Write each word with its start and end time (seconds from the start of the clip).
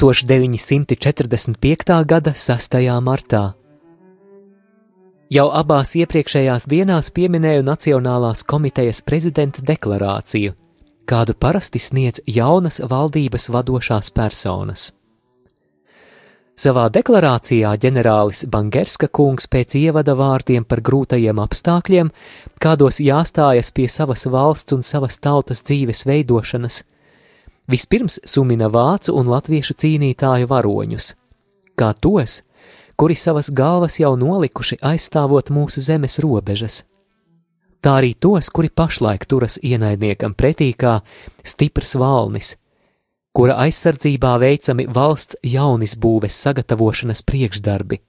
1945. 0.00 2.04
gada 2.06 2.32
6. 2.34 2.76
martā. 3.04 3.52
Jau 5.28 5.44
abās 5.52 5.92
iepriekšējās 6.00 6.64
dienās 6.72 7.10
pieminēju 7.12 7.66
Nacionālās 7.66 8.40
komitejas 8.48 9.02
prezidenta 9.04 9.60
deklarāciju, 9.60 10.54
kādu 11.04 11.34
parasti 11.36 11.82
sniedz 11.84 12.24
jaunas 12.24 12.80
valdības 12.80 13.50
vadošās 13.52 14.08
personas. 14.16 14.86
Savā 16.56 16.86
deklarācijā 16.88 17.74
ģenerālis 17.84 18.46
Bangerska 18.48 19.12
kungs 19.12 19.52
pēc 19.52 19.76
ievada 19.82 20.16
vārdiem 20.16 20.64
par 20.64 20.80
grūtajiem 20.80 21.44
apstākļiem, 21.44 22.08
kādos 22.56 23.04
jāstājas 23.04 23.68
pie 23.76 23.88
savas 23.88 24.24
valsts 24.24 24.72
un 24.72 24.80
savas 24.80 25.20
tautas 25.20 25.60
dzīves 25.60 26.06
veidošanas, 26.08 26.86
Vispirms 27.70 28.18
sumina 28.26 28.66
vācu 28.66 29.12
un 29.14 29.28
latviešu 29.30 29.76
cīnītāju 29.78 30.48
varoņus, 30.50 31.12
kā 31.78 31.92
tos, 31.94 32.40
kuri 32.98 33.14
savas 33.14 33.50
galvas 33.54 34.00
jau 34.00 34.16
nolikuši 34.18 34.80
aizstāvot 34.82 35.52
mūsu 35.54 35.78
zemes 35.84 36.18
robežas. 36.18 36.80
Tā 37.80 37.94
arī 38.00 38.10
tos, 38.18 38.50
kuri 38.50 38.72
pašlaik 38.74 39.22
turas 39.30 39.60
ienaidniekam 39.62 40.34
pretī 40.34 40.72
kā 40.74 40.98
stiprs 41.46 41.94
valnis, 41.94 42.56
kura 43.32 43.60
aizsardzībā 43.62 44.34
veicami 44.42 44.88
valsts 44.90 45.38
jaunisbūves 45.46 46.42
sagatavošanas 46.44 47.22
priekšdarbi. 47.22 48.00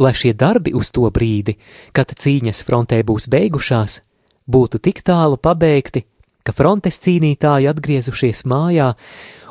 Lai 0.00 0.14
šie 0.16 0.32
darbi 0.32 0.72
uz 0.72 0.88
to 0.96 1.04
brīdi, 1.12 1.58
kad 1.92 2.16
cīņas 2.16 2.64
frontē 2.64 3.02
būs 3.04 3.28
beigušās, 3.28 4.00
būtu 4.48 4.80
tik 4.80 5.04
tālu 5.04 5.36
pabeigti, 5.36 6.06
ka 6.44 6.54
frontes 6.56 7.00
cīnītāji 7.04 7.68
atgriezušies 7.70 8.44
mājā 8.48 8.94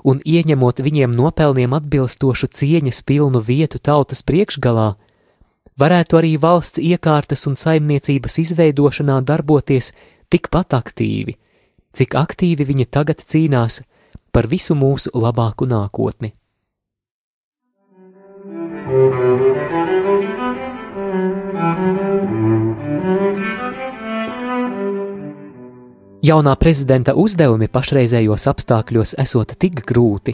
un 0.07 0.21
ieņemot 0.25 0.81
viņiem 0.83 1.13
nopelniem 1.15 1.75
atbilstošu 1.77 2.49
cieņas 2.55 3.03
pilnu 3.07 3.41
vietu 3.43 3.81
tautas 3.83 4.23
priekšgalā, 4.23 4.93
varētu 5.79 6.19
arī 6.19 6.33
valsts 6.41 6.81
iekārtas 6.81 7.45
un 7.49 7.59
saimniecības 7.59 8.39
izveidošanā 8.45 9.19
darboties 9.27 9.93
tikpat 10.31 10.75
aktīvi, 10.79 11.37
cik 11.93 12.15
aktīvi 12.15 12.67
viņi 12.71 12.89
tagad 12.91 13.23
cīnās 13.23 13.81
par 14.31 14.47
visu 14.47 14.75
mūsu 14.77 15.13
labāku 15.13 15.67
nākotni. 15.69 16.33
Jaunā 26.19 26.51
prezidenta 26.59 27.13
uzdevumi 27.15 27.69
pašreizējos 27.71 28.43
apstākļos 28.51 29.13
esot 29.23 29.53
tik 29.55 29.77
grūti, 29.87 30.33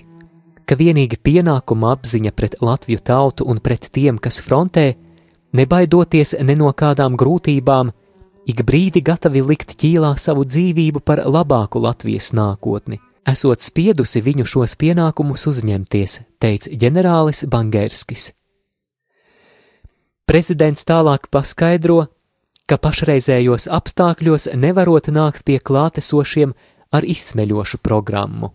ka 0.65 0.73
vienīgi 0.79 1.19
pienākuma 1.21 1.91
apziņa 1.93 2.31
pret 2.33 2.55
Latviju 2.65 3.03
tautu 3.05 3.45
un 3.45 3.59
pret 3.61 3.85
tiem, 3.93 4.17
kas 4.17 4.39
frontē, 4.41 4.95
nebaidoties 5.53 6.33
ne 6.41 6.55
no 6.57 6.71
kādām 6.73 7.13
grūtībām, 7.21 7.91
ik 8.49 8.63
brīdi 8.65 9.03
gatavi 9.05 9.43
likt 9.45 9.75
ķīlā 9.77 10.15
savu 10.17 10.47
dzīvību 10.49 11.03
par 11.05 11.21
labāku 11.21 11.83
Latvijas 11.85 12.31
nākotni, 12.33 12.97
esot 13.21 13.61
spiedusi 13.61 14.25
viņu 14.25 14.49
šos 14.55 14.73
pienākumus 14.81 15.45
uzņemties, 15.53 16.17
teica 16.41 16.73
ģenerālis 16.81 17.45
Bangerskis. 17.45 18.31
Prezidents 20.25 20.81
tālāk 20.81 21.29
paskaidro, 21.29 22.07
ka 22.65 22.77
pašreizējos 22.81 23.67
apstākļos 23.69 24.49
nevarot 24.57 25.09
nākt 25.13 25.45
pie 25.45 25.59
klātesošiem 25.61 26.55
ar 26.95 27.05
izsmeļošu 27.05 27.79
programmu, 27.85 28.53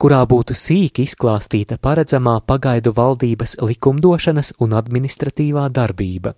kurā 0.00 0.22
būtu 0.28 0.56
sīki 0.56 1.04
izklāstīta 1.04 1.76
paredzamā 1.80 2.38
pagaidu 2.48 2.94
valdības 2.96 3.58
likumdošanas 3.60 4.54
un 4.64 4.76
administratīvā 4.80 5.68
darbība. 5.68 6.34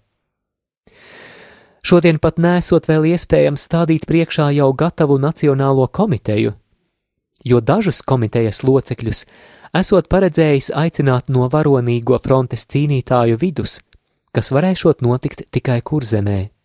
Šodien 1.87 2.19
pat 2.19 2.41
nesot 2.43 2.89
vēl 2.91 3.12
iespējams 3.12 3.69
stādīt 3.69 4.09
priekšā 4.11 4.49
jau 4.56 4.72
gatavu 4.75 5.21
nacionālo 5.22 5.87
komiteju, 5.87 6.56
jo 7.47 7.61
dažus 7.62 8.03
komitejas 8.03 8.65
locekļus 8.66 9.22
esot 9.78 10.11
paredzējis 10.11 10.72
aicināt 10.75 11.31
no 11.31 11.47
varonīgo 11.53 12.19
frontes 12.25 12.66
cīnītāju 12.66 13.39
vidus, 13.39 13.78
kas 14.34 14.50
varēšot 14.50 15.06
notikt 15.06 15.47
tikai 15.55 15.78
kurzemē 15.87 16.56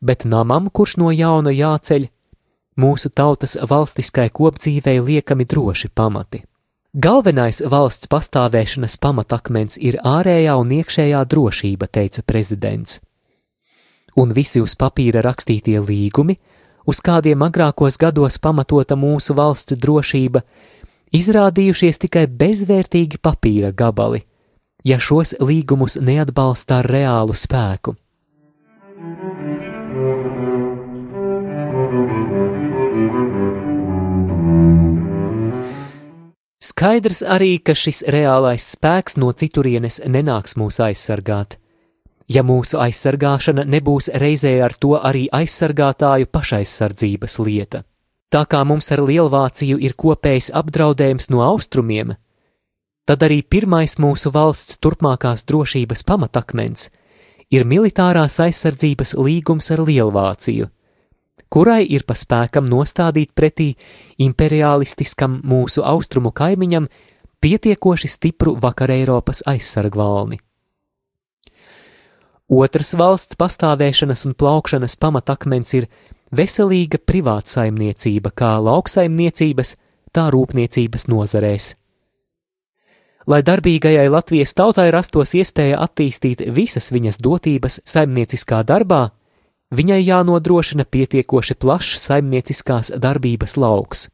bet 0.00 0.24
namam, 0.24 0.70
kurš 0.70 0.96
no 1.00 1.10
jauna 1.12 1.52
jāceļ, 1.54 2.06
mūsu 2.80 3.10
tautas 3.14 3.56
valstiskai 3.70 4.30
kopdzīvei 4.32 5.00
liekami 5.04 5.44
droši 5.44 5.90
pamati. 5.94 6.44
Galvenais 6.90 7.60
valsts 7.70 8.08
pastāvēšanas 8.10 8.96
pamatakmens 8.98 9.78
ir 9.78 10.00
ārējā 10.02 10.56
un 10.58 10.72
iekšējā 10.80 11.20
drošība, 11.30 11.86
teica 11.86 12.24
prezidents. 12.26 12.98
Un 14.18 14.34
visi 14.34 14.58
uz 14.58 14.74
papīra 14.74 15.22
rakstītie 15.22 15.78
līgumi, 15.78 16.34
uz 16.90 16.98
kādiem 16.98 17.46
agrākos 17.46 18.00
gados 18.00 18.40
pamatota 18.42 18.98
mūsu 18.98 19.36
valsts 19.38 19.78
drošība, 19.78 20.42
izrādījušies 21.14 22.02
tikai 22.02 22.26
bezvērtīgi 22.26 23.22
papīra 23.22 23.70
gabali, 23.70 24.24
ja 24.82 24.98
šos 24.98 25.36
līgumus 25.38 26.00
neatbalsta 26.02 26.82
ar 26.82 26.90
reālu 26.90 27.38
spēku. 27.38 27.94
Skaidrs 36.70 37.24
arī, 37.26 37.56
ka 37.58 37.74
šis 37.74 38.04
reālais 38.14 38.62
spēks 38.76 39.16
no 39.18 39.32
citurienes 39.34 39.98
nenāks 40.06 40.54
mūs 40.60 40.78
aizsargāt. 40.84 41.56
Ja 42.30 42.44
mūsu 42.46 42.78
aizsargāšana 42.78 43.64
nebūs 43.66 44.10
reizē 44.22 44.52
ar 44.62 44.76
to 44.78 44.92
arī 44.94 45.24
aizsargātāju 45.34 46.28
pašaizsardzības 46.30 47.38
lieta. 47.42 47.82
Tā 48.30 48.44
kā 48.46 48.60
mums 48.62 48.92
ar 48.94 49.02
Lielvāciju 49.02 49.80
ir 49.82 49.96
kopējs 49.98 50.52
apdraudējums 50.54 51.26
no 51.34 51.42
austrumiem, 51.42 52.14
tad 53.08 53.24
arī 53.26 53.40
pirmais 53.42 53.96
mūsu 53.98 54.30
valsts 54.30 54.78
turpmākās 54.78 55.42
drošības 55.50 56.04
pamatakmens 56.06 56.92
ir 57.50 57.66
militārās 57.66 58.38
aizsardzības 58.44 59.16
līgums 59.18 59.72
ar 59.74 59.82
Lielvāciju 59.88 60.70
kurai 61.50 61.82
ir 61.84 62.06
pa 62.06 62.14
spēkam 62.14 62.68
nostādīt 62.70 63.34
pretī 63.34 63.72
imperialistiskam 64.22 65.40
mūsu 65.44 65.84
austrumu 65.86 66.32
kaimiņam 66.32 66.86
pietiekoši 67.40 68.08
stipru 68.08 68.54
vakar 68.60 68.92
Eiropas 68.94 69.42
aizsargvalni. 69.50 70.38
Otrs 72.50 72.96
valsts 72.98 73.38
pastāvēšanas 73.38 74.24
un 74.26 74.34
plaukšanas 74.34 74.96
pamatakmens 74.98 75.74
ir 75.78 75.86
veselīga 76.34 76.98
privātsaimniecība 77.06 78.32
kā 78.34 78.56
lauksaimniecības, 78.58 79.76
tā 80.10 80.26
rūpniecības 80.34 81.06
nozarēs. 81.10 81.74
Lai 83.30 83.42
darbīgajai 83.46 84.08
Latvijas 84.10 84.56
tautai 84.58 84.88
rastos 84.90 85.36
iespēja 85.38 85.78
attīstīt 85.84 86.42
visas 86.50 86.90
viņas 86.90 87.20
dotības 87.22 87.78
saimnieciskā 87.86 88.64
darbā, 88.66 89.10
viņai 89.70 90.00
jānodrošina 90.02 90.84
pietiekoši 90.84 91.54
plašs 91.54 92.06
saimnieciskās 92.08 92.92
darbības 92.98 93.56
lauks. 93.56 94.08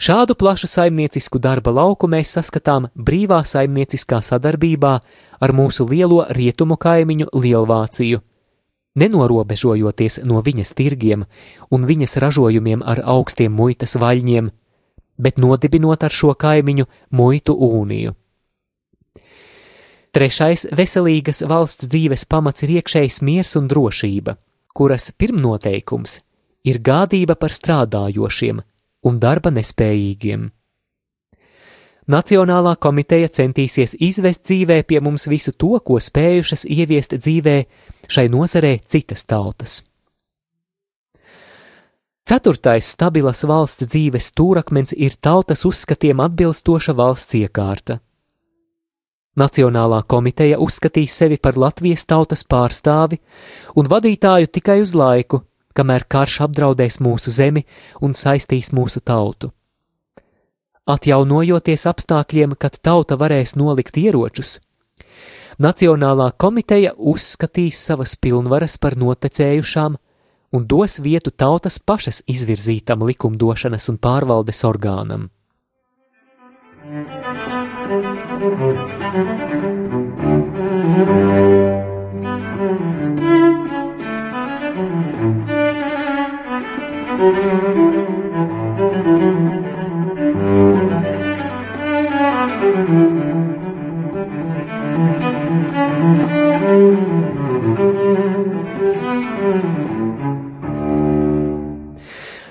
Šādu 0.00 0.34
plašu 0.34 0.64
saimniecisku 0.70 1.38
darba 1.38 1.74
lauku 1.76 2.08
mēs 2.08 2.30
saskatām 2.32 2.86
brīvā 2.96 3.42
saimnieciskā 3.44 4.22
sadarbībā 4.24 4.92
ar 5.44 5.52
mūsu 5.52 5.84
lielo 5.90 6.22
rietumu 6.30 6.78
kaimiņu 6.80 7.26
Lielvāciju, 7.36 8.22
nenorobežojoties 8.96 10.22
no 10.24 10.40
viņas 10.40 10.72
tirgiem 10.78 11.26
un 11.70 11.84
viņas 11.84 12.16
ražojumiem 12.24 12.80
ar 12.80 13.02
augstiem 13.04 13.52
muitas 13.52 13.98
vaļņiem, 14.00 14.48
bet 15.20 15.36
nodibinot 15.36 16.00
ar 16.08 16.16
šo 16.16 16.32
kaimiņu 16.32 16.88
muitu 17.12 17.58
uniju. 17.68 18.16
Trešais 20.10 20.64
veselīgas 20.74 21.44
valsts 21.46 21.86
dzīves 21.86 22.24
pamats 22.26 22.64
ir 22.66 22.80
iekšējs 22.80 23.20
miers 23.22 23.52
un 23.60 23.68
drošība, 23.70 24.34
kuras 24.74 25.12
pirmnoteikums 25.14 26.16
ir 26.66 26.80
gādība 26.82 27.36
par 27.38 27.54
strādājošiem 27.54 28.58
un 29.06 29.20
darba 29.22 29.52
nespējīgiem. 29.54 30.48
Nacionālā 32.10 32.74
komiteja 32.82 33.30
centīsies 33.30 33.94
izvest 34.02 34.42
dzīvē 34.48 34.80
pie 34.82 34.98
mums 34.98 35.28
visu 35.30 35.54
to, 35.54 35.76
ko 35.78 36.00
spējušas 36.02 36.66
ieviest 36.66 37.14
dzīvē 37.14 37.56
šai 38.10 38.26
nozarē 38.34 38.80
citas 38.82 39.22
tautas. 39.30 39.84
Ceturtais 42.26 42.90
stabilas 42.96 43.44
valsts 43.46 43.86
dzīves 43.86 44.32
stūrakmens 44.32 44.94
ir 44.98 45.14
tautas 45.22 45.62
uzskatiem 45.66 46.18
atbilstoša 46.26 46.98
valsts 46.98 47.38
iekārta. 47.38 48.02
Nacionālā 49.40 50.02
komiteja 50.10 50.58
uzskatīs 50.60 51.16
sevi 51.16 51.38
par 51.40 51.56
Latvijas 51.56 52.04
tautas 52.06 52.44
pārstāvi 52.44 53.20
un 53.78 53.88
vadītāju 53.88 54.50
tikai 54.52 54.80
uz 54.84 54.92
laiku, 54.94 55.44
kamēr 55.74 56.04
karš 56.08 56.40
apdraudēs 56.48 57.00
mūsu 57.00 57.32
zemi 57.32 57.64
un 58.00 58.12
saistīs 58.12 58.74
mūsu 58.76 59.00
tautu. 59.00 59.52
Atjaunojoties 60.90 61.86
apstākļiem, 61.86 62.56
kad 62.58 62.80
tauta 62.82 63.16
varēs 63.16 63.54
nolikt 63.56 63.96
ieročus, 64.00 64.58
Nacionālā 65.60 66.30
komiteja 66.40 66.94
uzskatīs 66.96 67.82
savas 67.84 68.14
pilnvaras 68.16 68.78
par 68.80 68.94
notecējušām 68.96 69.98
un 70.56 70.64
dos 70.66 70.96
vietu 71.04 71.34
tautas 71.36 71.76
pašas 71.78 72.22
izvirzītam 72.24 73.04
likumdošanas 73.04 73.90
un 73.92 73.98
pārvaldes 74.00 74.64
orgānam. 74.64 75.28
Thank 78.40 78.60
you. 87.78 87.99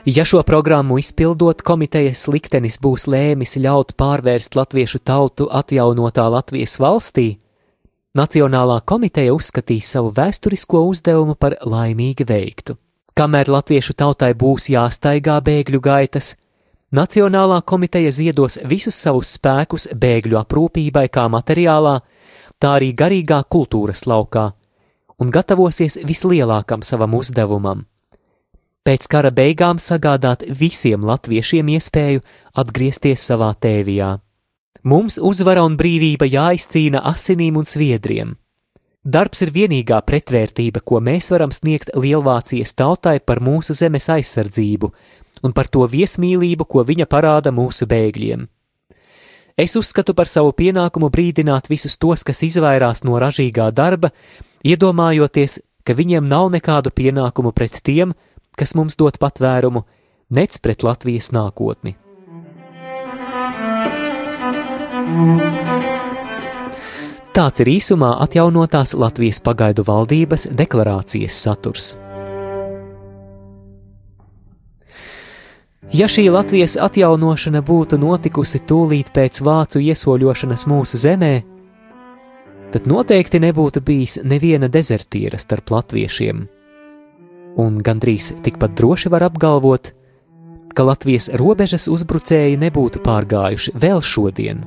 Ja 0.05 0.25
šo 0.25 0.43
programmu 0.43 0.97
izpildot, 0.97 1.61
komitejas 1.61 2.23
liktenis 2.31 2.77
būs 2.79 3.03
lēmis 3.11 3.57
ļaut 3.59 3.97
pārvērst 3.99 4.55
latviešu 4.55 5.01
tautu 5.03 5.49
atjaunotā 5.51 6.23
Latvijas 6.31 6.77
valstī, 6.79 7.33
Nacionālā 8.15 8.79
komiteja 8.87 9.33
uzskatīs 9.35 9.91
savu 9.91 10.09
vēsturisko 10.15 10.85
uzdevumu 10.87 11.35
par 11.35 11.57
laimīgi 11.61 12.25
veiktu. 12.25 12.77
Kamēr 13.13 13.51
latviešu 13.51 13.93
tautai 13.99 14.31
būs 14.33 14.69
jāstaigā 14.71 15.35
bēgļu 15.43 15.83
gaitas, 15.83 16.31
Nacionālā 16.95 17.59
komiteja 17.61 18.15
ziedos 18.15 18.57
visus 18.63 18.95
savus 18.95 19.35
spēkus 19.35 19.91
bēgļu 19.93 20.39
aprūpībai 20.39 21.05
kā 21.11 21.27
materiālā, 21.29 21.99
tā 22.57 22.73
arī 22.79 22.95
garīgā 22.95 23.43
kultūras 23.51 24.07
laukā, 24.07 24.49
un 25.19 25.29
gatavosies 25.29 25.99
vislielākam 26.07 26.81
savam 26.81 27.19
uzdevumam 27.19 27.85
pēc 28.89 29.05
kara 29.05 29.29
beigām 29.29 29.77
sagādāt 29.77 30.47
visiem 30.49 31.03
latviešiem 31.05 31.67
iespēju 31.75 32.23
atgriezties 32.57 33.21
savā 33.21 33.51
tēvijā. 33.61 34.15
Mums 34.89 35.19
uzvara 35.21 35.61
un 35.67 35.75
brīvība 35.77 36.25
jāizcīna 36.25 37.03
asinīm 37.11 37.59
un 37.59 37.67
sviedriem. 37.69 38.31
Darbs 39.05 39.43
ir 39.45 39.51
vienīgā 39.53 39.99
pretvērtība, 40.07 40.81
ko 40.81 40.99
mēs 41.05 41.29
varam 41.31 41.53
sniegt 41.53 41.91
Lielvācijas 41.93 42.73
tautai 42.79 43.19
par 43.19 43.43
mūsu 43.45 43.75
zemes 43.77 44.09
aizsardzību 44.09 44.89
un 45.45 45.53
par 45.53 45.69
to 45.69 45.85
viesmīlību, 45.87 46.65
ko 46.65 46.83
viņa 46.83 47.05
parāda 47.11 47.53
mūsu 47.53 47.85
bēgļiem. 47.87 48.47
Es 49.59 49.75
uzskatu 49.77 50.15
par 50.15 50.27
savu 50.31 50.55
pienākumu 50.55 51.11
brīdināt 51.13 51.69
visus 51.69 51.99
tos, 51.99 52.25
kas 52.25 52.41
izvairās 52.47 53.03
no 53.05 53.19
ražīgā 53.21 53.69
darba, 53.75 54.09
iedomājoties, 54.65 55.59
ka 55.85 55.93
viņiem 55.93 56.25
nav 56.25 56.49
nekādu 56.55 56.91
pienākumu 56.95 57.53
pret 57.55 57.79
tiem, 57.83 58.15
kas 58.59 58.75
mums 58.75 58.99
dod 58.99 59.15
patvērumu, 59.21 59.85
nec 60.35 60.59
pret 60.59 60.83
Latvijas 60.83 61.31
nākotni. 61.35 61.95
Tāds 67.33 67.63
ir 67.63 67.71
īsumā 67.71 68.11
atjaunotās 68.25 68.95
Latvijas 68.99 69.39
pagaidu 69.45 69.85
valdības 69.87 70.49
deklarācijas 70.59 71.37
saturs. 71.45 71.93
Ja 75.95 76.05
šī 76.05 76.27
Latvijas 76.29 76.75
atjaunošana 76.77 77.63
būtu 77.65 77.97
notikusi 77.97 78.59
tūlīt 78.69 79.09
pēc 79.15 79.39
vācu 79.41 79.81
iesoļošanas 79.81 80.67
mūsu 80.69 80.99
zemē, 81.01 81.33
tad 82.75 82.85
noteikti 82.85 83.41
nebūtu 83.41 83.81
bijis 83.81 84.19
neviena 84.21 84.69
dezertiera 84.69 85.39
starp 85.41 85.71
latviešiem 85.73 86.45
un 87.59 87.79
gandrīz 87.83 88.33
tikpat 88.45 88.75
droši 88.77 89.11
var 89.11 89.25
apgalvot, 89.27 89.91
ka 90.75 90.85
Latvijas 90.87 91.29
robežas 91.39 91.89
uzbrucēji 91.91 92.59
nebūtu 92.61 93.01
pārgājuši 93.03 93.75
vēl 93.79 94.03
šodien. 94.05 94.63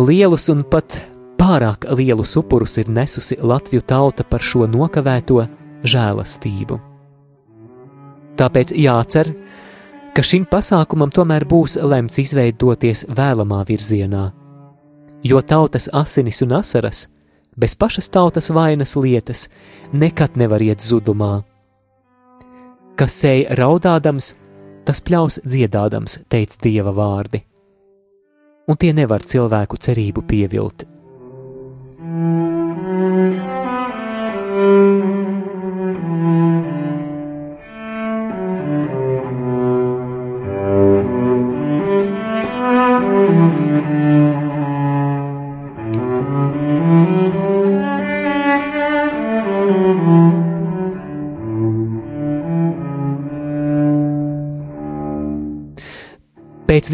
Lielus 0.00 0.48
un 0.52 0.62
pat 0.64 1.02
pārāk 1.40 1.84
lielus 1.98 2.36
upurus 2.40 2.78
ir 2.80 2.88
nesusi 2.88 3.36
Latviju 3.42 3.84
tauta 3.84 4.24
par 4.24 4.44
šo 4.44 4.68
nokavēto 4.70 5.44
žēlastību. 5.84 6.80
Tāpēc 8.40 8.72
jācer, 8.78 9.34
ka 10.16 10.24
šim 10.24 10.46
pasākumam 10.48 11.12
tomēr 11.12 11.44
būs 11.48 11.76
lemts 11.82 12.22
izveidoties 12.22 13.04
vēlamā 13.12 13.64
virzienā, 13.68 14.30
jo 15.26 15.40
tautas 15.44 15.90
asinis 15.92 16.40
un 16.46 16.60
asaras– 16.62 17.06
bez 17.56 17.76
pašas 17.76 18.10
tautas 18.10 18.50
vainas 18.50 18.96
lietas 18.96 19.48
nekad 19.92 20.36
nevar 20.36 20.62
iet 20.62 20.80
zudumā. 20.84 21.42
Kas 22.96 23.16
sēž 23.22 23.54
raudādams, 23.56 24.34
tas 24.84 25.00
pļaus 25.00 25.40
dziedādams, 25.46 26.20
teica 26.28 26.58
dieva 26.62 26.92
vārdi, 26.92 27.42
un 28.68 28.76
tie 28.76 28.92
nevar 28.96 29.24
cilvēku 29.24 29.80
cerību 29.80 30.26
pievilt. 30.28 30.86
Pēc 32.00 33.49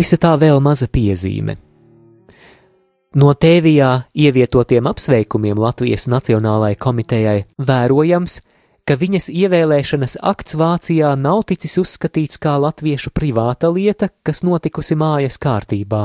visa 0.06 0.20
tā 0.22 0.36
vēl 0.38 0.60
maza 0.62 0.86
piezīme. 0.86 1.56
No 3.18 3.32
tēvijā 3.34 4.04
ievietotiem 4.14 4.86
apsveikumiem 4.86 5.58
Latvijas 5.58 6.04
Nacionālajai 6.06 6.76
komitejai 6.78 7.40
vērojams, 7.58 8.36
ka 8.86 8.94
viņas 9.00 9.26
ievēlēšanas 9.32 10.18
akts 10.22 10.54
Vācijā 10.60 11.10
nav 11.18 11.42
ticis 11.50 11.74
uzskatīts 11.82 12.38
kā 12.38 12.54
latviešu 12.62 13.10
privāta 13.10 13.72
lieta, 13.72 14.12
kas 14.22 14.44
notikusi 14.46 14.94
mājas 14.94 15.40
kārtībā. 15.42 16.04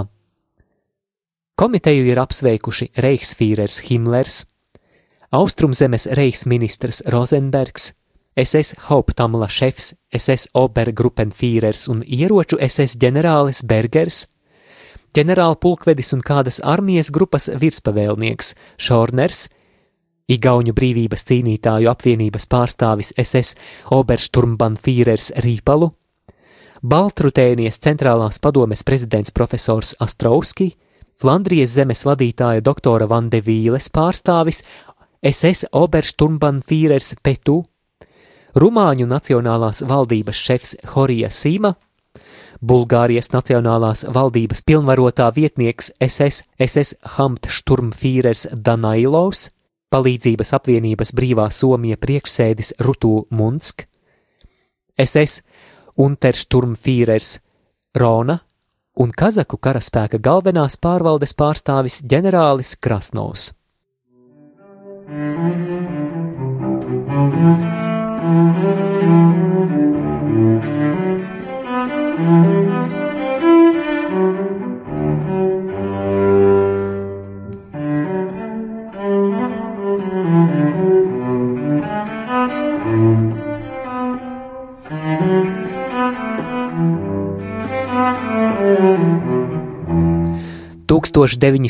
Komiteju 1.62 2.08
ir 2.10 2.24
apsveikuši 2.24 2.90
Reichsfīrers 3.06 3.84
Himmlers, 3.86 4.48
Austrumzemes 5.30 6.10
reichsministrs 6.18 7.04
Rozenbergs, 7.06 7.92
SS 8.40 8.76
Hauptamla 8.88 9.50
šefs, 9.52 9.94
SS 10.16 10.54
Obergruppenfīrers 10.56 11.88
un 11.92 12.04
ieroču 12.08 12.56
SS 12.64 12.96
ģenerālis 13.02 13.66
Bergers, 13.68 14.26
ģenerāla 15.12 15.58
pulkvedis 15.60 16.14
un 16.16 16.22
kādas 16.24 16.62
armijas 16.64 17.12
grupas 17.12 17.50
virspavēlnieks 17.52 18.54
Šorners, 18.80 19.50
Igauņu 20.32 20.72
brīvības 20.72 21.26
cīnītāju 21.28 21.90
apvienības 21.92 22.46
pārstāvis 22.48 23.10
SS 23.20 23.58
Obersturmbanfīrers 23.92 25.34
Rīpalu, 25.44 25.90
Baltrutēnijas 26.82 27.82
centrālās 27.84 28.40
padomes 28.40 28.86
prezidents 28.88 29.36
profesors 29.36 29.92
Astrovski, 30.00 30.72
Flandrijas 31.20 31.76
zemes 31.76 32.06
vadītāja 32.08 32.64
doktora 32.64 33.10
Vande 33.12 33.44
Vīles 33.44 33.92
pārstāvis, 33.94 34.64
SS 35.22 35.68
Obersturmbannfīrers 35.78 37.18
Petu, 37.22 37.60
Rumāņu 38.56 39.08
Nacionālās 39.08 39.82
valdības 39.88 40.36
šefs 40.36 40.76
Horija 40.94 41.30
Sīma, 41.32 41.76
Bulgārijas 42.62 43.32
Nacionālās 43.34 44.04
valdības 44.12 44.62
pilnvarotā 44.68 45.30
vietnieks 45.36 45.94
SS, 46.04 46.44
SS 46.60 46.98
Hamtšturmfīrers 47.16 48.50
Danailovs, 48.52 49.50
Palīdzības 49.92 50.54
apvienības 50.56 51.12
brīvā 51.16 51.50
Somija 51.52 51.98
priekšsēdis 52.00 52.76
Rutū 52.84 53.26
Munsk, 53.32 53.88
SS 55.00 55.42
Untersturmfīrers 56.00 57.40
Rona 58.00 58.38
un 59.00 59.12
Kazaku 59.16 59.58
karaspēka 59.58 60.20
galvenās 60.20 60.78
pārvaldes 60.80 61.36
pārstāvis 61.36 62.04
ģenerālis 62.04 62.76
Krasnovs. 62.80 63.52
Thank 67.12 67.76
you. 67.76 67.91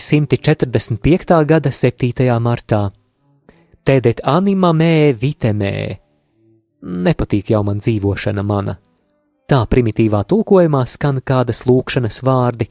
1945. 0.02 1.46
gada 1.46 1.72
7. 1.72 2.40
martā. 2.40 2.90
Tēdet 3.88 4.20
animamē 4.28 5.14
vitemē, 5.16 6.00
Nepatīk 6.82 7.52
jau 7.54 7.62
man 7.66 7.82
dzīvošana 7.82 8.42
mana. 8.46 8.78
Tā 9.46 9.60
primitīvā 9.70 10.24
tulkojumā 10.26 10.82
skan 10.90 11.20
kādas 11.22 11.66
lūkšanas 11.68 12.22
vārdi, 12.26 12.70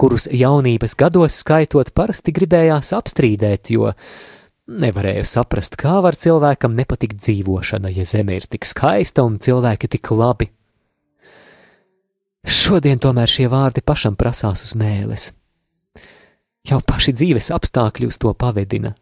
kurus 0.00 0.28
jaunības 0.32 0.96
gados 0.96 1.36
skaitot 1.42 1.90
parasti 1.94 2.32
gribējās 2.32 2.94
apstrīdēt, 2.96 3.74
jo 3.74 3.92
nevarēju 4.70 5.26
saprast, 5.28 5.76
kā 5.76 5.98
var 6.00 6.16
cilvēkam 6.16 6.76
nepatikt 6.78 7.20
dzīvošana, 7.20 7.92
ja 7.92 8.08
zeme 8.08 8.38
ir 8.38 8.48
tik 8.48 8.64
skaista 8.64 9.26
un 9.26 9.36
cilvēki 9.42 9.92
tik 9.98 10.14
labi. 10.16 10.48
Šodien 12.44 13.00
tomēr 13.00 13.28
šie 13.28 13.48
vārdi 13.52 13.84
pašam 13.84 14.16
prasās 14.16 14.64
uz 14.64 14.74
mēles. 14.78 15.32
Jau 16.64 16.80
paši 16.80 17.12
dzīves 17.12 17.50
apstākļi 17.52 18.08
uz 18.08 18.16
to 18.20 18.32
pavedina 18.32 18.94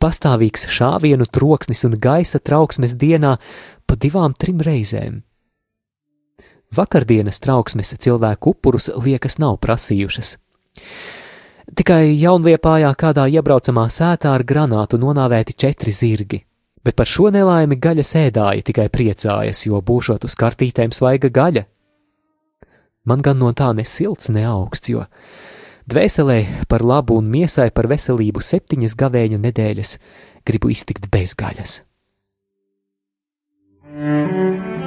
pastāvīgs 0.00 0.66
šāvienu 0.72 1.26
troksnis 1.28 1.84
un 1.88 1.96
gaisa 2.00 2.40
trauksmes 2.40 2.96
dienā 2.96 3.36
pa 3.86 3.96
divām, 3.96 4.34
trim 4.34 4.62
reizēm. 4.64 5.20
Vakardienas 6.76 7.40
trauksmes 7.42 7.96
cilvēku 7.98 8.54
upurus 8.54 8.90
liekas 8.94 9.40
nav 9.42 9.58
prasījušas. 9.64 10.36
Tikai 11.76 12.14
jaunliepājā 12.18 12.90
kādā 12.98 13.26
iebraucamā 13.30 13.88
sētā 13.90 14.34
ar 14.34 14.44
granātu 14.46 14.98
nonāvēti 14.98 15.54
četri 15.58 15.92
zirgi, 15.94 16.40
bet 16.84 16.96
par 16.98 17.10
šo 17.10 17.30
nelaimi 17.34 17.78
gaļa 17.78 18.06
sēdāja 18.06 18.66
tikai 18.66 18.88
priecājas, 18.90 19.66
jo 19.66 19.78
būšot 19.82 20.26
uz 20.26 20.38
kartītēm 20.38 20.94
svaiga 20.94 21.30
gaļa. 21.30 21.66
Man 23.06 23.22
gan 23.22 23.38
no 23.38 23.52
tā 23.56 23.70
ne 23.74 23.84
silts, 23.86 24.30
ne 24.30 24.44
augsts, 24.46 24.90
jo 24.90 25.06
Dvēselē 25.90 26.64
par 26.70 26.84
labu 26.86 27.16
un 27.18 27.26
miesai 27.32 27.72
par 27.74 27.88
veselību 27.90 28.42
septiņas 28.46 28.94
gavēņa 29.00 29.40
nedēļas 29.42 29.96
gribu 30.46 30.70
iztikt 30.70 31.10
bez 31.10 31.34
gaļas. 31.34 31.80
Thank 33.90 34.79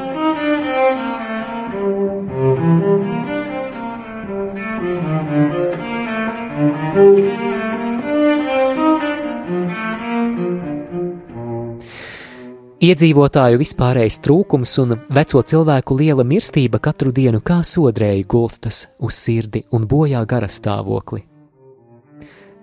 Iedzīvotāju 12.83 13.61
vispārējais 13.61 14.17
trūkums 14.25 14.73
un 14.81 14.97
veco 15.15 15.39
cilvēku 15.47 15.95
liela 15.95 16.25
mirstība 16.27 16.81
katru 16.83 17.13
dienu 17.15 17.39
kā 17.39 17.61
sodrēji 17.63 18.25
gulstas 18.27 18.79
uz 18.99 19.15
sirdi 19.15 19.61
un 19.71 19.85
bojā 19.87 20.19
gara 20.27 20.49
stāvokli. 20.51 21.21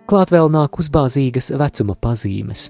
Klāt 0.05 0.33
vēl 0.35 0.51
nāk 0.53 0.77
uzbāzīgas 0.83 1.49
vecuma 1.57 1.97
pazīmes. 1.97 2.67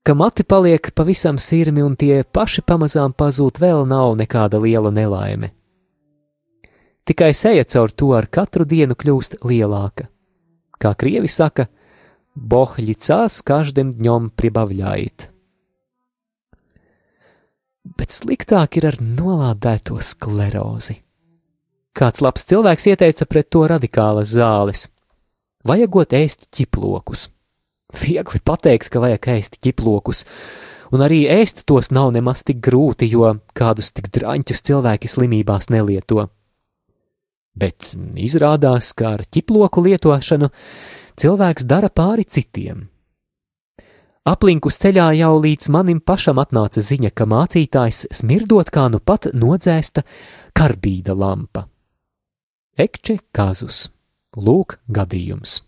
Ka 0.00 0.14
mati 0.16 0.46
paliek 0.48 0.88
pavisam 0.96 1.36
sirmi 1.36 1.84
un 1.84 1.98
tie 2.00 2.22
paši 2.24 2.64
pamazām 2.64 3.12
pazūd, 3.12 3.60
vēl 3.60 3.84
nav 3.90 4.14
nekāda 4.16 4.62
liela 4.62 4.88
nelaime. 4.88 5.50
Tikai 7.04 7.34
seja 7.36 7.66
caur 7.68 7.92
to 7.92 8.08
ar 8.16 8.30
katru 8.32 8.64
dienu 8.64 8.96
kļūst 8.96 9.42
lielāka. 9.44 10.08
Kā 10.80 10.94
krievi 10.96 11.28
saka, 11.28 11.68
bohļi 12.32 12.96
cās 12.96 13.42
každem 13.44 13.92
dņom 14.00 14.32
pribavļājit 14.32 15.28
bet 17.84 18.14
sliktāk 18.14 18.78
ir 18.78 18.88
ar 18.92 18.98
nolādēto 19.02 19.98
sklerozi. 20.02 21.00
Kāds 21.92 22.22
labs 22.24 22.46
cilvēks 22.48 22.88
ieteica 22.88 23.26
pret 23.28 23.50
to 23.52 23.66
radikālas 23.68 24.32
zāles. 24.32 24.86
Vajagot 25.68 26.14
ēst 26.16 26.48
ķiplokus. 26.54 27.28
Viegli 27.92 28.40
pateikt, 28.40 28.88
ka 28.88 29.02
vajag 29.02 29.28
ēst 29.34 29.58
ķiplokus, 29.62 30.24
un 30.94 31.04
arī 31.04 31.26
ēst 31.28 31.66
tos 31.68 31.90
nav 31.92 32.14
nemaz 32.14 32.40
tik 32.48 32.62
grūti, 32.64 33.10
jo 33.12 33.34
kādus 33.52 33.92
tik 33.92 34.08
draņķus 34.14 34.64
cilvēki 34.70 35.10
slimībās 35.12 35.68
nelieto. 35.74 36.30
Bet 37.52 37.92
izrādās, 38.16 38.94
ka 38.96 39.18
ar 39.18 39.26
ķiploku 39.28 39.84
lietošanu 39.84 40.48
cilvēks 41.20 41.68
dara 41.68 41.92
pāri 41.92 42.24
citiem. 42.24 42.88
Aplinkus 44.22 44.76
ceļā 44.78 45.08
jau 45.18 45.32
līdz 45.42 45.66
manim 45.74 45.98
pašam 45.98 46.38
atnāca 46.38 46.78
ziņa, 46.78 47.10
ka 47.10 47.26
mācītājs 47.26 48.04
smirdot 48.14 48.68
kā 48.70 48.84
nu 48.92 49.00
pat 49.02 49.26
nodzēsta 49.34 50.04
karbīda 50.54 51.16
lampa. 51.18 51.64
Ekče 52.78 53.16
kazus, 53.34 53.88
lūk, 54.38 54.76
gadījums, 54.86 55.64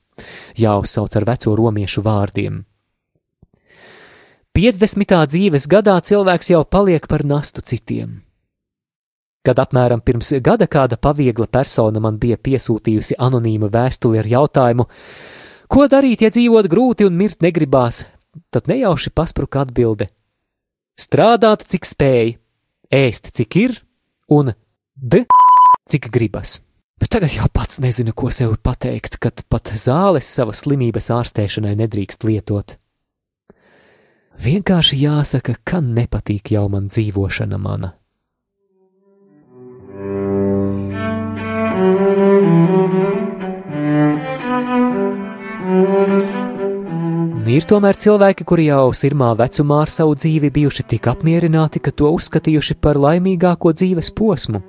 jāuzsauc 0.55 1.19
ar 1.19 1.27
veco 1.33 1.57
romiešu 1.59 2.07
vārdiem. 2.07 2.63
50. 4.55 5.19
dzīves 5.35 5.67
gadā 5.67 5.99
cilvēks 5.99 6.55
jau 6.55 6.63
paliek 6.63 7.11
par 7.11 7.27
nastu 7.27 7.59
citiem. 7.59 8.21
Kad 9.43 9.59
apmēram 9.59 9.99
pirms 9.99 10.31
gada 10.39 10.71
kāda 10.71 10.95
paviegla 10.95 11.51
persona 11.51 11.99
man 11.99 12.23
bija 12.23 12.39
piesūtījusi 12.39 13.19
anonīmu 13.19 13.67
vēstuli 13.67 14.23
ar 14.23 14.31
jautājumu, 14.31 14.87
ko 15.67 15.91
darīt, 15.91 16.23
ja 16.23 16.31
dzīvot 16.31 16.71
grūti 16.71 17.11
un 17.11 17.19
mirt 17.19 17.43
negribās, 17.43 18.05
tad 18.55 18.69
nejauši 18.71 19.13
paspruka 19.15 19.65
atbilde: 19.65 20.11
strādāt, 21.01 21.67
cik 21.71 21.89
spēj, 21.89 22.37
ēst, 22.95 23.33
cik 23.35 23.59
ir, 23.61 23.81
un 24.31 24.55
d, 24.95 25.25
cik 25.91 26.11
gribas. 26.15 26.61
Bet 27.01 27.11
tagad 27.11 27.35
jau 27.35 27.49
pats 27.53 27.81
nezinu, 27.83 28.15
ko 28.15 28.31
sev 28.31 28.55
pateikt, 28.63 29.19
kad 29.21 29.43
pat 29.51 29.75
zāles 29.75 30.29
savas 30.31 30.63
slimības 30.63 31.11
ārstēšanai 31.13 31.75
nedrīkst 31.83 32.25
lietot. 32.25 32.79
Vienkārši 34.41 34.99
jāsaka, 35.03 35.57
ka 35.63 35.83
nepatīk 35.83 36.55
jau 36.55 36.67
man 36.71 36.89
dzīvošana 36.91 37.59
mana. 37.59 37.95
Ir 47.45 47.67
tomēr 47.69 47.93
cilvēki, 48.01 48.45
kuri 48.49 48.71
jau 48.71 48.89
sirmā 48.97 49.35
vecumā 49.37 49.83
ar 49.85 49.91
savu 49.93 50.15
dzīvi 50.17 50.49
bijuši 50.55 50.85
tik 50.89 51.11
apmierināti, 51.13 51.83
ka 51.85 51.93
to 51.93 52.09
uzskatījuši 52.17 52.77
par 52.81 52.97
laimīgāko 52.97 53.75
dzīves 53.77 54.09
posmu. 54.17 54.63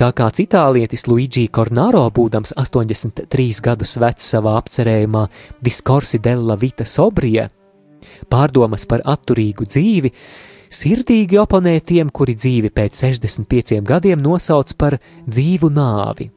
Tā 0.00 0.08
kā 0.16 0.30
itālietis 0.32 1.04
Luigi 1.10 1.44
Cornaro, 1.52 2.06
būdams 2.08 2.54
83 2.56 3.60
gadus 3.66 3.98
vecs 4.00 4.30
savā 4.32 4.54
apcerējumā 4.62 5.26
Discorsi 5.60 6.22
della 6.24 6.56
Vita 6.56 6.88
Sobrija, 6.88 7.50
pārdomas 8.32 8.88
par 8.88 9.04
atturīgu 9.04 9.68
dzīvi, 9.68 10.14
sirdīgi 10.72 11.36
oponē 11.36 11.76
tiem, 11.84 12.08
kuri 12.08 12.38
dzīvi 12.38 12.72
pēc 12.72 13.04
65 13.04 13.84
gadiem 13.84 14.24
nosauc 14.24 14.72
par 14.80 14.96
dzīvu 15.28 15.68
nāvi. 15.68 16.30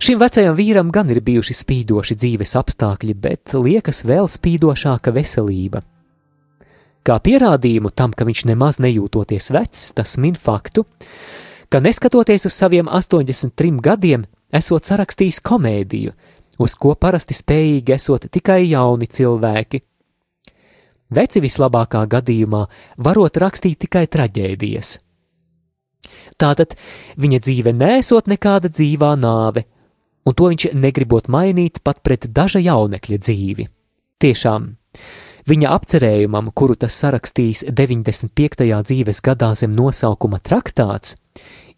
Šim 0.00 0.16
vecajam 0.16 0.54
vīram 0.56 0.88
gan 0.88 1.10
ir 1.12 1.18
bijuši 1.20 1.54
spīdoši 1.58 2.14
dzīves 2.16 2.54
apstākļi, 2.56 3.14
bet 3.20 3.52
liekas 3.52 4.00
vēl 4.08 4.30
spīdošāka 4.32 5.12
veselība. 5.12 5.82
Kā 7.04 7.18
pierādījumu 7.20 7.92
tam, 7.92 8.14
ka 8.16 8.24
viņš 8.24 8.46
nemaz 8.48 8.78
nejūtoties 8.80 9.50
vecs, 9.52 9.82
tas 9.96 10.16
min 10.16 10.38
faktu, 10.40 10.86
ka 11.68 11.82
neskatoties 11.84 12.48
uz 12.48 12.56
saviem 12.56 12.88
83 12.88 13.80
gadiem, 13.84 14.24
esot 14.56 14.88
sarakstījis 14.88 15.40
komēdiju, 15.44 16.14
uz 16.64 16.76
ko 16.80 16.94
parasti 16.96 17.36
spējīgi 17.36 17.94
esot 17.96 18.24
tikai 18.32 18.62
jauni 18.70 19.08
cilvēki. 19.08 19.82
Veci 21.12 21.42
vislabākā 21.44 22.06
gadījumā 22.08 22.62
varot 23.04 23.36
rakstīt 23.42 23.82
tikai 23.84 24.06
traģēdijas. 24.08 24.94
Tātad 26.40 26.72
viņa 27.20 27.42
dzīve 27.44 27.74
nesot 27.76 28.30
nekāda 28.32 28.70
dzīvā 28.72 29.12
nāve, 29.20 29.66
un 30.26 30.36
to 30.36 30.50
viņš 30.52 30.70
negribot 30.76 31.30
mainīt 31.32 31.80
pat 31.84 32.02
pret 32.04 32.28
daža 32.34 32.62
jaunekļa 32.62 33.18
dzīvi. 33.20 33.66
Tiešām, 34.20 34.68
viņa 35.48 35.74
apcerējumam, 35.76 36.50
kuru 36.54 36.76
tas 36.76 36.96
sarakstījis 37.00 37.66
95. 37.72 38.66
dzīves 38.90 39.22
gadā 39.24 39.52
zem 39.56 39.72
nosaukuma 39.76 40.40
traktāts, 40.44 41.16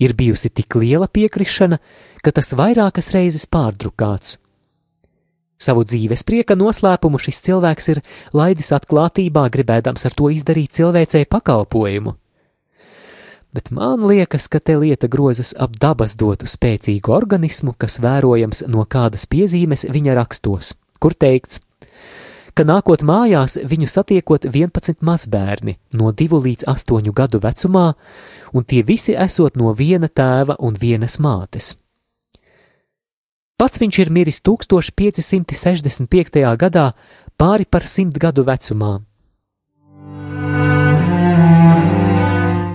ir 0.03 0.17
bijusi 0.19 0.51
tik 0.51 0.75
liela 0.81 1.09
piekrišana, 1.09 1.79
ka 2.23 2.35
tas 2.35 2.55
vairākas 2.59 3.13
reizes 3.15 3.47
pārdrukāts. 3.47 4.39
Savu 5.63 5.85
dzīves 5.87 6.25
prieka 6.27 6.57
noslēpumu 6.59 7.21
šis 7.23 7.39
cilvēks 7.47 7.89
ir 7.93 8.01
laidis 8.35 8.73
atklātībā, 8.75 9.47
gribēdams 9.55 10.09
ar 10.09 10.17
to 10.19 10.33
izdarīt 10.35 10.75
cilvēcei 10.75 11.29
pakalpojumu. 11.31 12.17
Bet 13.53 13.69
man 13.71 14.01
liekas, 14.09 14.49
ka 14.49 14.61
te 14.65 14.79
lieta 14.81 15.13
grozas 15.13 15.53
ap 15.61 15.77
dabas 15.77 16.17
dotu 16.17 16.49
spēcīgu 16.49 17.13
organismu, 17.13 17.77
kas 17.77 18.01
vērojams 18.01 18.65
no 18.73 18.89
kādas 18.89 19.29
piezīmes 19.29 19.85
viņa 19.93 20.17
rakstos, 20.17 20.73
kur 20.97 21.13
teikts, 21.13 21.61
ka 22.57 22.65
nākot 22.65 23.05
mājās 23.05 23.61
viņu 23.69 23.85
satiekot 23.93 24.49
11 24.49 25.05
mazbērni 25.05 25.77
no 25.93 26.17
2 26.17 26.41
līdz 26.47 26.65
8 26.73 27.13
gadu 27.13 27.45
vecumā, 27.45 27.93
un 28.57 28.65
tie 28.65 28.81
visi 28.89 29.13
esot 29.13 29.53
no 29.61 29.77
viena 29.77 30.09
tēva 30.09 30.57
un 30.57 30.73
vienas 30.81 31.21
mātes. 31.21 31.77
Pats 33.61 33.77
viņš 33.79 33.97
ir 34.01 34.11
miris 34.11 34.41
1565. 34.41 36.57
gadā, 36.57 36.97
pāri 37.37 37.69
par 37.69 37.85
simt 37.85 38.17
gadu 38.19 38.45
vecumā. 38.49 39.12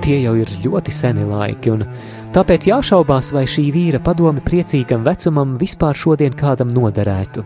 Tie 0.07 0.21
jau 0.23 0.37
ir 0.39 0.47
ļoti 0.63 0.91
seni 0.95 1.25
laiki, 1.27 1.71
un 1.73 1.81
tāpēc 2.31 2.69
jāšaubās, 2.69 3.33
vai 3.35 3.41
šī 3.43 3.65
vīra 3.75 3.99
padomi 3.99 4.39
priecīgam 4.39 5.03
vecumam 5.03 5.57
vispār 5.59 5.99
šodien 5.99 6.31
kādam 6.31 6.71
noderētu, 6.71 7.43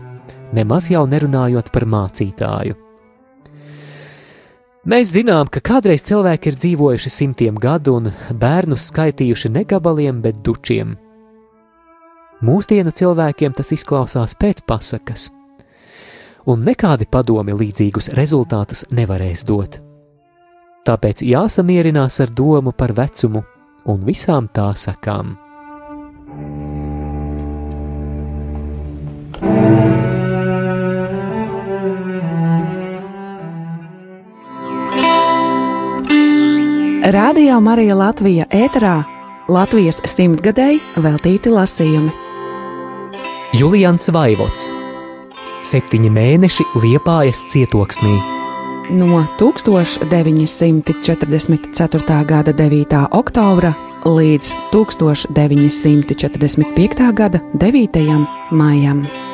nemaz 0.54 0.86
jau 0.92 1.02
nerunājot 1.10 1.72
par 1.74 1.88
mācītāju. 1.90 2.78
Mēs 4.86 5.10
zinām, 5.16 5.50
ka 5.50 5.58
kādreiz 5.58 6.06
cilvēki 6.06 6.52
ir 6.52 6.62
dzīvojuši 6.62 7.14
simtiem 7.18 7.58
gadu 7.58 7.98
un 7.98 8.10
bērnus 8.30 8.86
skaitījuši 8.94 9.50
ne 9.58 9.66
gabaliem, 9.66 10.22
bet 10.22 10.38
dučiem. 10.46 10.94
Mūsdienu 12.46 12.94
cilvēkiem 12.94 13.58
tas 13.58 13.74
izklausās 13.74 14.38
pēc 14.38 14.62
pasakas, 14.70 15.32
un 16.46 16.62
nekādi 16.62 17.10
padomi 17.10 17.58
līdzīgus 17.58 18.14
rezultātus 18.14 18.86
nevarēs 18.94 19.50
dot. 19.50 19.82
Tāpēc 20.82 21.22
jāsamierinās 21.22 22.18
ar 22.24 22.32
domu 22.34 22.72
par 22.74 22.90
vecumu 22.96 23.44
un 23.86 24.02
visām 24.06 24.48
tā 24.50 24.72
sakām. 24.74 25.36
Radio 37.12 37.58
Marija 37.60 37.94
Latvija 37.98 38.46
ēterā 38.50 38.96
Latvijas 39.50 39.98
simtgadēji 40.06 40.78
veltīti 41.02 41.50
lasījumi. 41.50 42.12
Julians 43.58 44.06
Vaivots 44.14 44.70
Septiņi 45.66 46.10
mēneši 46.14 46.70
Liepājas 46.82 47.42
cietoksnī 47.52 48.31
No 48.92 49.06
1944. 50.28 52.24
gada 52.28 52.52
9. 52.52 53.08
oktobra 53.10 53.72
līdz 54.04 54.52
1945. 55.88 57.12
gada 57.16 57.40
9. 57.54 58.26
maijam. 58.50 59.31